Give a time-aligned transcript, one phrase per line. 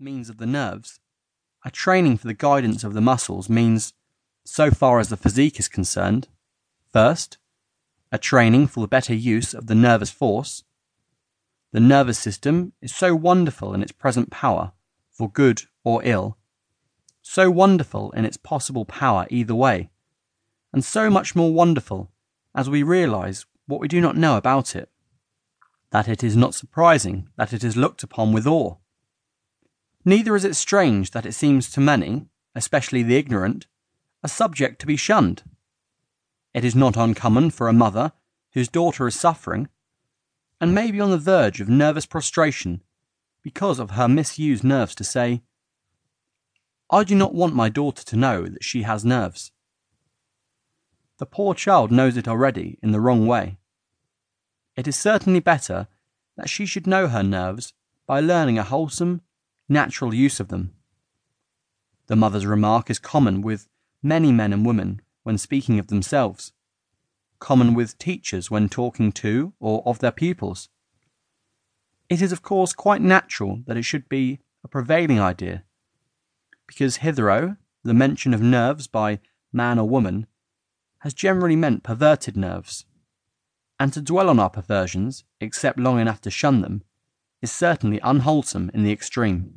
[0.00, 0.98] means of the nerves,
[1.64, 3.92] a training for the guidance of the muscles means,
[4.44, 6.28] so far as the physique is concerned,
[6.90, 7.36] first,
[8.10, 10.64] a training for the better use of the nervous force.
[11.72, 14.72] The nervous system is so wonderful in its present power,
[15.10, 16.38] for good or ill,
[17.20, 19.90] so wonderful in its possible power either way,
[20.72, 22.10] and so much more wonderful
[22.54, 24.88] as we realize what we do not know about it,
[25.90, 28.76] that it is not surprising that it is looked upon with awe.
[30.04, 33.66] Neither is it strange that it seems to many, especially the ignorant,
[34.22, 35.42] a subject to be shunned.
[36.54, 38.12] It is not uncommon for a mother
[38.52, 39.68] whose daughter is suffering,
[40.60, 42.82] and may be on the verge of nervous prostration
[43.42, 45.42] because of her misused nerves, to say,
[46.90, 49.52] I do not want my daughter to know that she has nerves.
[51.18, 53.58] The poor child knows it already in the wrong way.
[54.76, 55.86] It is certainly better
[56.36, 57.72] that she should know her nerves
[58.06, 59.20] by learning a wholesome,
[59.70, 60.74] natural use of them.
[62.08, 63.68] The mother's remark is common with
[64.02, 66.52] many men and women when speaking of themselves,
[67.38, 70.68] common with teachers when talking to or of their pupils.
[72.08, 75.62] It is, of course, quite natural that it should be a prevailing idea,
[76.66, 79.20] because hitherto the mention of nerves by
[79.52, 80.26] man or woman
[80.98, 82.84] has generally meant perverted nerves,
[83.78, 86.82] and to dwell on our perversions, except long enough to shun them,
[87.42, 89.54] is certainly unwholesome in the extreme.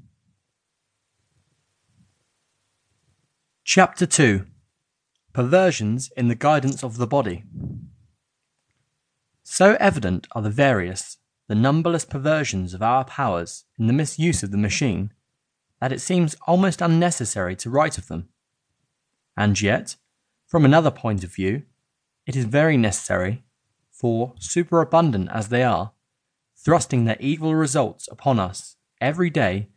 [3.63, 4.45] Chapter 2
[5.33, 7.43] Perversions in the Guidance of the Body.
[9.43, 11.17] So evident are the various,
[11.47, 15.11] the numberless perversions of our powers in the misuse of the machine,
[15.81, 18.29] that it seems almost unnecessary to write of them.
[19.35, 19.95] And yet,
[20.45, 21.63] from another point of view,
[22.27, 23.43] it is very necessary,
[23.89, 25.92] for, superabundant as they are,
[26.63, 29.67] thrusting their evil results upon us every day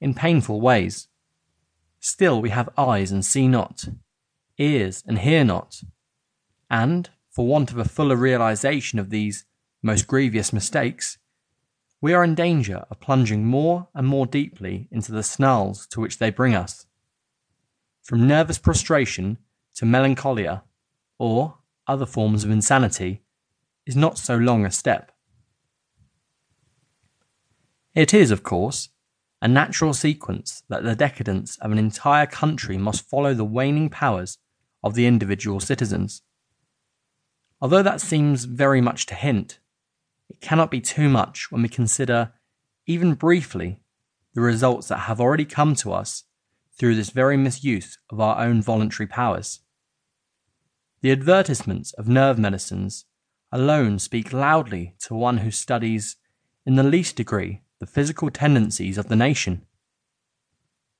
[0.00, 1.08] in painful ways.
[2.00, 3.84] Still we have eyes and see not,
[4.58, 5.82] ears and hear not,
[6.68, 9.44] and, for want of a fuller realization of these
[9.82, 11.18] most grievous mistakes,
[12.00, 16.18] we are in danger of plunging more and more deeply into the snarls to which
[16.18, 16.86] they bring us.
[18.02, 19.38] From nervous prostration
[19.76, 20.64] to melancholia,
[21.18, 23.22] or other forms of insanity,
[23.86, 25.12] is not so long a step.
[27.94, 28.88] It is, of course,
[29.42, 34.38] a natural sequence that the decadence of an entire country must follow the waning powers
[34.82, 36.22] of the individual citizens.
[37.60, 39.58] Although that seems very much to hint,
[40.30, 42.32] it cannot be too much when we consider,
[42.86, 43.78] even briefly,
[44.32, 46.24] the results that have already come to us
[46.78, 49.60] through this very misuse of our own voluntary powers.
[51.02, 53.04] The advertisements of nerve medicines
[53.52, 56.16] alone speak loudly to one who studies,
[56.64, 59.66] in the least degree, the physical tendencies of the nation.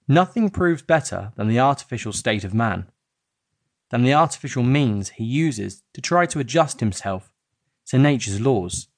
[0.08, 2.90] Nothing proves better than the artificial state of man,
[3.90, 7.32] than the artificial means he uses to try to adjust himself
[7.86, 8.88] to nature's laws.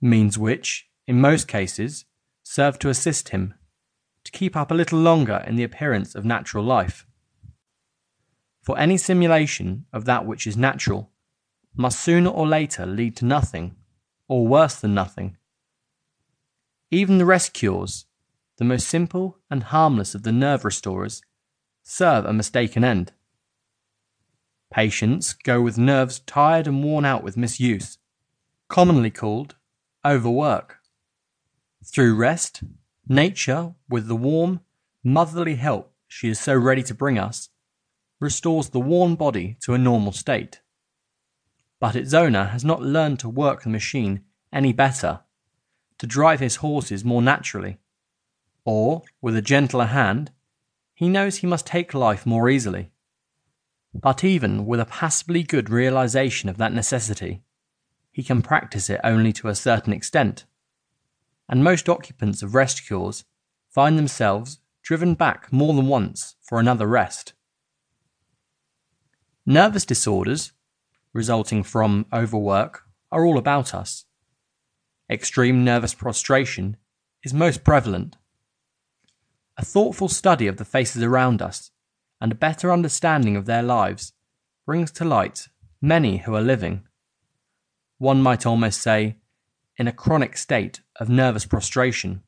[0.00, 2.04] Means which, in most cases,
[2.44, 3.54] serve to assist him
[4.22, 7.08] to keep up a little longer in the appearance of natural life.
[8.62, 11.10] For any simulation of that which is natural
[11.74, 13.74] must sooner or later lead to nothing,
[14.28, 15.38] or worse than nothing.
[16.90, 18.06] Even the rest cures,
[18.58, 21.20] the most simple and harmless of the nerve restorers,
[21.82, 23.12] serve a mistaken end.
[24.72, 27.98] Patients go with nerves tired and worn out with misuse,
[28.68, 29.56] commonly called
[30.04, 30.78] overwork.
[31.84, 32.62] Through rest,
[33.08, 34.60] nature, with the warm,
[35.02, 37.48] motherly help she is so ready to bring us,
[38.20, 40.60] restores the worn body to a normal state.
[41.80, 45.20] But its owner has not learned to work the machine any better
[45.98, 47.78] to drive his horses more naturally.
[48.64, 50.32] Or, with a gentler hand,
[50.94, 52.90] he knows he must take life more easily.
[53.94, 57.42] But even with a passably good realization of that necessity,
[58.10, 60.44] he can practice it only to a certain extent.
[61.48, 63.24] And most occupants of rest cures
[63.68, 67.34] find themselves driven back more than once for another rest.
[69.44, 70.52] Nervous disorders,
[71.12, 72.82] resulting from overwork,
[73.12, 74.06] are all about us
[75.10, 76.76] extreme nervous prostration,
[77.22, 78.16] is most prevalent.
[79.56, 81.70] A thoughtful study of the faces around us
[82.20, 84.12] and a better understanding of their lives
[84.64, 85.48] brings to light
[85.80, 86.82] many who are living.
[87.98, 89.16] One might almost say,
[89.76, 92.22] in a chronic state of nervous prostration,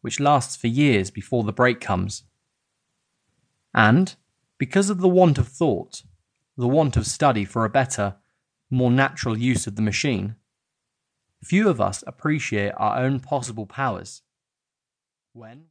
[0.00, 2.24] which lasts for years before the break comes.
[3.74, 4.14] And,
[4.58, 6.02] because of the want of thought,
[6.56, 8.16] the want of study for a better,
[8.70, 10.36] more natural use of the machine,
[11.42, 14.22] Few of us appreciate our own possible powers.
[15.32, 15.60] When